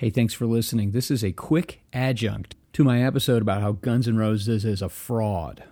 [0.00, 0.92] Hey, thanks for listening.
[0.92, 4.88] This is a quick adjunct to my episode about how Guns N' Roses is a
[4.88, 5.62] fraud.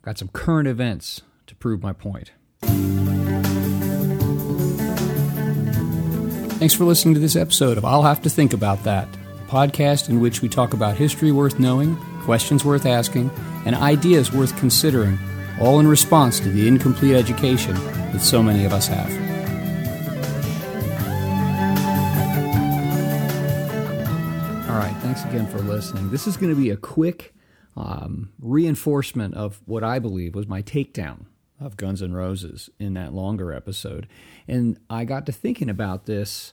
[0.00, 2.32] Got some current events to prove my point.
[6.58, 10.08] Thanks for listening to this episode of I'll Have to Think About That, a podcast
[10.08, 13.30] in which we talk about history worth knowing, questions worth asking,
[13.66, 15.18] and ideas worth considering,
[15.60, 19.25] all in response to the incomplete education that so many of us have.
[25.16, 26.10] Thanks again for listening.
[26.10, 27.34] This is going to be a quick
[27.74, 31.24] um, reinforcement of what I believe was my takedown
[31.58, 34.08] of Guns N' Roses in that longer episode.
[34.46, 36.52] And I got to thinking about this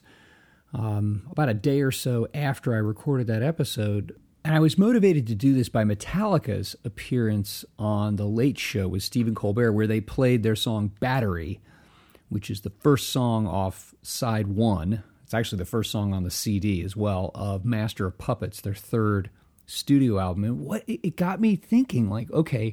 [0.72, 4.18] um, about a day or so after I recorded that episode.
[4.46, 9.02] And I was motivated to do this by Metallica's appearance on The Late Show with
[9.02, 11.60] Stephen Colbert, where they played their song Battery,
[12.30, 15.02] which is the first song off side one.
[15.34, 18.72] It's actually the first song on the CD as well of Master of Puppets, their
[18.72, 19.30] third
[19.66, 20.44] studio album.
[20.44, 22.72] And what it got me thinking, like, okay,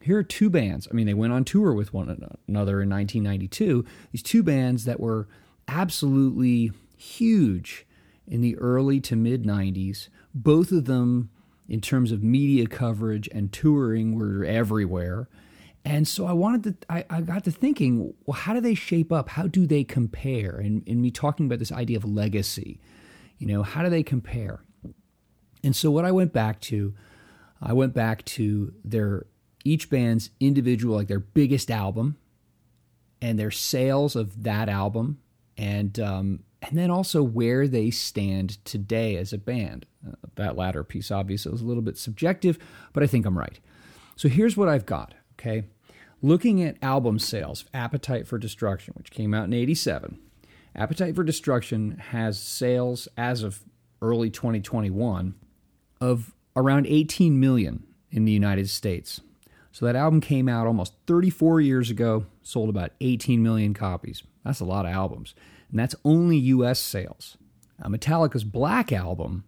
[0.00, 0.88] here are two bands.
[0.90, 2.08] I mean, they went on tour with one
[2.48, 3.84] another in 1992.
[4.10, 5.28] These two bands that were
[5.68, 7.86] absolutely huge
[8.26, 10.08] in the early to mid 90s.
[10.34, 11.30] Both of them,
[11.68, 15.28] in terms of media coverage and touring, were everywhere.
[15.84, 19.12] And so I wanted to, I, I got to thinking, well, how do they shape
[19.12, 19.30] up?
[19.30, 20.56] How do they compare?
[20.56, 22.80] And, and me talking about this idea of legacy,
[23.38, 24.62] you know, how do they compare?
[25.64, 26.94] And so what I went back to,
[27.60, 29.26] I went back to their
[29.64, 32.16] each band's individual, like their biggest album,
[33.20, 35.18] and their sales of that album,
[35.56, 39.86] and um, and then also where they stand today as a band.
[40.06, 42.58] Uh, that latter piece, obviously, was a little bit subjective,
[42.92, 43.60] but I think I'm right.
[44.16, 45.14] So here's what I've got.
[45.42, 45.64] Okay,
[46.22, 50.20] looking at album sales, Appetite for Destruction, which came out in '87.
[50.76, 53.64] Appetite for Destruction has sales as of
[54.00, 55.34] early 2021
[56.00, 57.82] of around 18 million
[58.12, 59.20] in the United States.
[59.72, 64.22] So that album came out almost 34 years ago, sold about 18 million copies.
[64.44, 65.34] That's a lot of albums.
[65.70, 67.36] And that's only US sales.
[67.82, 69.44] Now, Metallica's Black Album,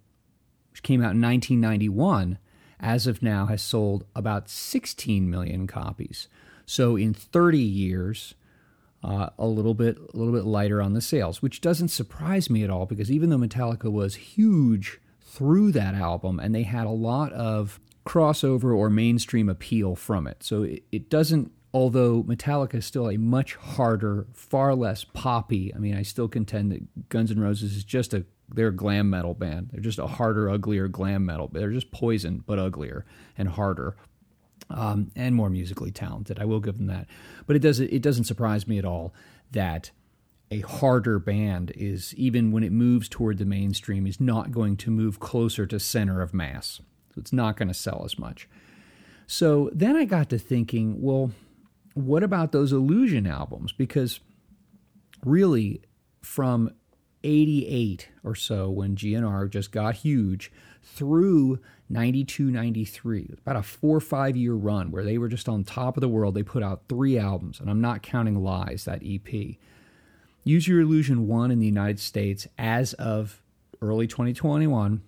[0.73, 2.39] which came out in 1991,
[2.85, 6.29] as of now has sold about 16 million copies.
[6.67, 8.35] So in 30 years,
[9.03, 12.63] uh, a little bit a little bit lighter on the sales, which doesn't surprise me
[12.63, 16.91] at all because even though Metallica was huge through that album and they had a
[16.91, 20.43] lot of crossover or mainstream appeal from it.
[20.43, 25.75] So it, it doesn't, although Metallica is still a much harder, far less poppy.
[25.75, 29.11] I mean, I still contend that Guns N' Roses is just a they're a glam
[29.11, 29.71] metal band.
[29.73, 31.49] They're just a harder, uglier glam metal.
[31.53, 33.05] They're just poison, but uglier
[33.37, 33.97] and harder.
[34.71, 36.39] Um, and more musically talented.
[36.39, 37.07] I will give them that,
[37.47, 39.13] but it doesn't it doesn't surprise me at all
[39.53, 39.91] that
[40.51, 44.91] a harder band is even when it moves toward the mainstream is not going to
[44.91, 46.81] move closer to center of mass.
[47.15, 48.49] So it's not going to sell as much.
[49.27, 51.33] So then I got to thinking, well,
[51.95, 53.73] what about those Illusion albums?
[53.73, 54.21] Because
[55.25, 55.83] really,
[56.23, 56.71] from
[57.25, 60.53] 88 or so, when GNR just got huge,
[60.83, 61.59] through
[61.89, 65.97] 92, 93, about a four or five year run where they were just on top
[65.97, 66.35] of the world.
[66.35, 69.57] They put out three albums, and I'm not counting Lies, that EP.
[70.45, 73.43] Use Your Illusion 1 in the United States as of
[73.81, 75.03] early 2021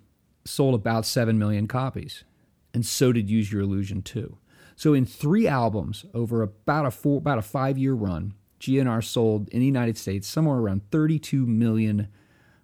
[0.45, 2.25] sold about 7 million copies.
[2.73, 4.39] And so did Use Your Illusion 2.
[4.77, 8.35] So in three albums over about a four about a 5-year run,
[8.67, 12.09] GNR sold in the United States somewhere around 32 million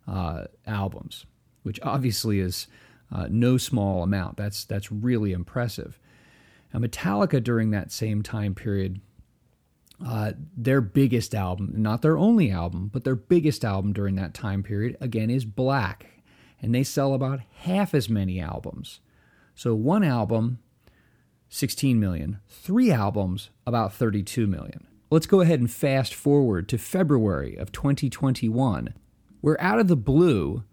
[0.07, 1.27] uh, albums,
[1.63, 2.67] which obviously is
[3.11, 4.37] uh, no small amount.
[4.37, 5.99] That's that's really impressive.
[6.73, 9.01] Now, Metallica during that same time period,
[10.05, 14.63] uh, their biggest album, not their only album, but their biggest album during that time
[14.63, 16.13] period, again, is Black
[16.63, 19.01] and they sell about half as many albums.
[19.55, 20.61] So one album,
[21.49, 24.87] 16 million, three albums, about 32 million.
[25.13, 28.95] Let's go ahead and fast forward to February of 2021,
[29.43, 30.65] where out of the blue,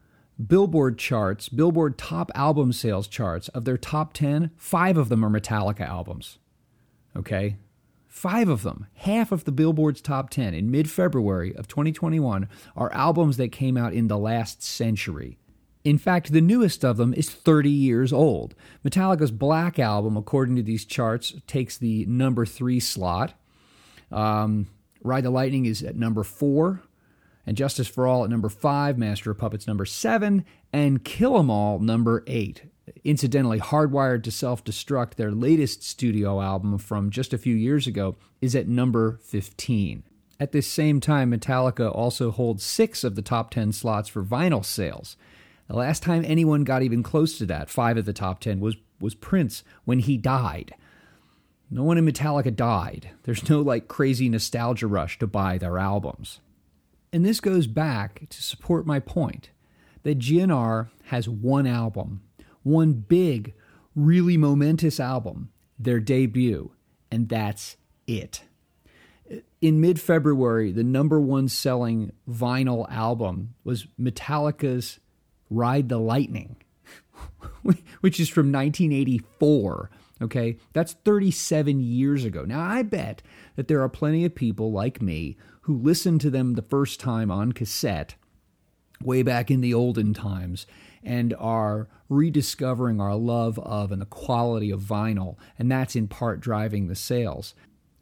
[0.48, 5.30] Billboard charts, Billboard top album sales charts of their top 10, five of them are
[5.30, 6.38] Metallica albums.
[7.18, 7.58] Okay?
[8.08, 12.48] Five of them, half of the Billboard's top 10 in mid February of 2021,
[12.78, 15.38] are albums that came out in the last century.
[15.84, 18.56] In fact, the newest of them is 30 years old.
[18.86, 23.34] Metallica's Black Album, according to these charts, takes the number three slot.
[24.12, 24.68] Um,
[25.02, 26.82] Ride the Lightning is at number four,
[27.46, 31.50] and Justice for All at number five, Master of Puppets number seven, and Kill 'Em
[31.50, 32.64] All number eight.
[33.04, 38.18] Incidentally, Hardwired to Self Destruct, their latest studio album from just a few years ago,
[38.42, 40.04] is at number 15.
[40.40, 44.64] At this same time, Metallica also holds six of the top 10 slots for vinyl
[44.64, 45.18] sales.
[45.68, 48.76] The last time anyone got even close to that, five of the top 10, was,
[49.00, 50.74] was Prince when he died.
[51.72, 53.12] No one in Metallica died.
[53.24, 56.40] There's no like crazy nostalgia rush to buy their albums.
[57.14, 59.50] And this goes back to support my point
[60.04, 62.22] that GNR has one album,
[62.64, 63.54] one big,
[63.96, 66.72] really momentous album, their debut,
[67.12, 67.78] and that's
[68.08, 68.44] it.
[69.62, 75.00] In mid February, the number one selling vinyl album was Metallica's
[75.50, 76.58] Ride the Lightning,
[78.02, 79.90] which is from 1984.
[80.22, 82.44] Okay, that's 37 years ago.
[82.44, 83.22] Now, I bet
[83.56, 87.32] that there are plenty of people like me who listened to them the first time
[87.32, 88.16] on cassette
[89.02, 90.66] way back in the olden times
[91.04, 96.42] and are rediscovering our love of and the quality of vinyl, and that's in part
[96.42, 97.54] driving the sales.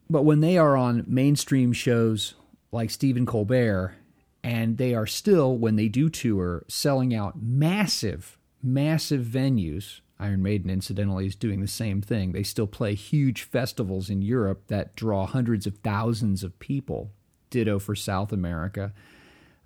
[0.09, 2.33] But when they are on mainstream shows
[2.71, 3.95] like Stephen Colbert,
[4.43, 9.99] and they are still, when they do tour, selling out massive, massive venues.
[10.19, 12.31] Iron Maiden, incidentally, is doing the same thing.
[12.31, 17.11] They still play huge festivals in Europe that draw hundreds of thousands of people.
[17.49, 18.93] Ditto for South America.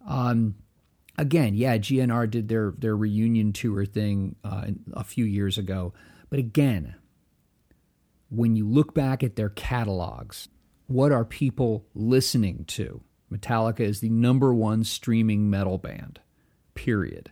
[0.06, 0.56] Um,
[1.18, 5.94] again, yeah, GNR did their their reunion tour thing uh, a few years ago,
[6.30, 6.96] but again,
[8.30, 10.48] when you look back at their catalogs,
[10.88, 13.02] what are people listening to?
[13.32, 16.20] Metallica is the number one streaming metal band.
[16.74, 17.32] Period.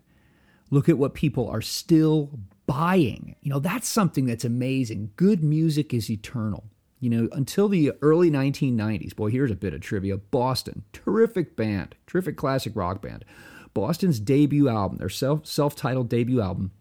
[0.69, 2.39] Look at what people are still
[2.69, 3.35] buying.
[3.41, 5.09] You know, that's something that's amazing.
[5.15, 6.65] Good music is eternal.
[6.99, 11.95] You know, until the early 1990s, boy, here's a bit of trivia Boston, terrific band,
[12.05, 13.25] terrific classic rock band.
[13.73, 16.71] Boston's debut album, their self self titled debut album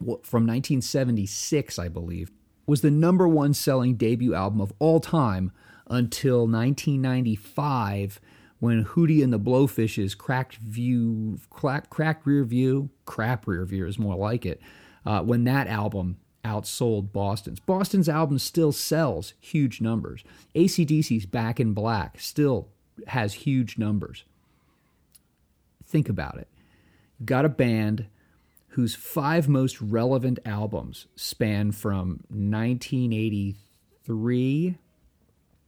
[0.00, 2.32] from 1976, I believe,
[2.66, 5.52] was the number one selling debut album of all time
[5.86, 8.20] until 1995
[8.58, 13.98] when Hootie and the Blowfish's cracked view, crack, cracked rear view, crap rear view is
[13.98, 14.60] more like it,
[15.04, 17.60] uh, when that album outsold Boston's.
[17.60, 20.24] Boston's album still sells huge numbers.
[20.54, 22.68] ACDC's Back in Black still
[23.08, 24.24] has huge numbers.
[25.86, 26.48] Think about it.
[27.24, 28.06] Got a band
[28.68, 34.78] whose five most relevant albums span from 1983,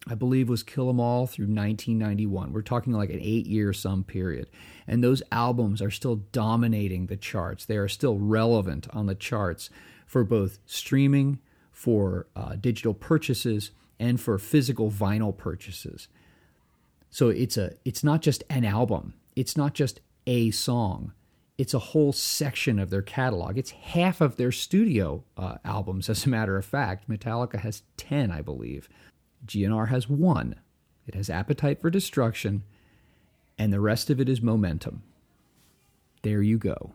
[0.06, 2.52] I believe was Kill 'Em All, through 1991.
[2.52, 4.50] We're talking like an eight year some period.
[4.86, 7.64] And those albums are still dominating the charts.
[7.64, 9.70] They are still relevant on the charts
[10.06, 11.38] for both streaming,
[11.72, 16.08] for uh, digital purchases, and for physical vinyl purchases.
[17.10, 19.14] So it's a it's not just an album.
[19.36, 21.12] It's not just a song.
[21.56, 23.56] It's a whole section of their catalog.
[23.56, 27.08] It's half of their studio uh, albums, as a matter of fact.
[27.08, 28.88] Metallica has 10, I believe.
[29.46, 30.56] GNR has one.
[31.06, 32.62] It has Appetite for Destruction,
[33.58, 35.02] and the rest of it is momentum.
[36.22, 36.92] There you go.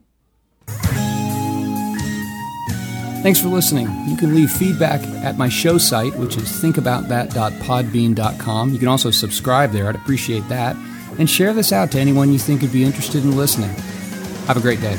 [3.21, 3.89] Thanks for listening.
[4.07, 8.71] You can leave feedback at my show site, which is thinkaboutthat.podbean.com.
[8.71, 9.89] You can also subscribe there.
[9.89, 10.77] I'd appreciate that
[11.17, 13.71] and share this out to anyone you think would be interested in listening.
[14.47, 14.97] Have a great day.